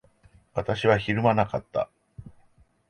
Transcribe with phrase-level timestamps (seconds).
[0.55, 1.87] 私はひるまなかった。